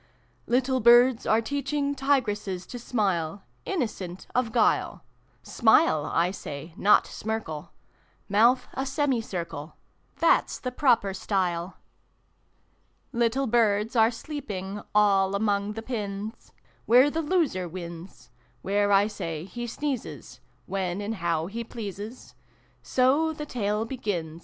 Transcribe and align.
Little 0.47 0.79
Birds 0.79 1.27
are 1.27 1.41
teaching 1.43 1.93
Tigresses 1.93 2.65
to 2.69 2.79
smile, 2.79 3.43
Innocent 3.65 4.25
of 4.33 4.51
guile: 4.51 5.03
Smile, 5.43 6.07
I 6.11 6.31
say, 6.31 6.73
not 6.75 7.05
smirkle 7.05 7.69
Month 8.27 8.67
a 8.73 8.87
semicircle, 8.87 9.75
That's 10.17 10.57
the 10.57 10.71
proper 10.71 11.13
style! 11.13 11.77
Little 13.13 13.45
Birds 13.45 13.95
are 13.95 14.09
sleeping 14.09 14.81
All 14.95 15.35
among 15.35 15.73
the 15.73 15.83
pins, 15.83 16.51
Where 16.87 17.11
the 17.11 17.21
loser 17.21 17.67
wins: 17.69 18.31
Where, 18.63 18.91
I 18.91 19.05
say, 19.05 19.43
he 19.45 19.67
sneezes 19.67 20.39
When 20.65 20.99
and 20.99 21.13
how 21.17 21.45
he 21.45 21.63
pleases 21.63 22.33
So 22.81 23.33
the 23.33 23.45
Tale 23.45 23.85
begins. 23.85 24.39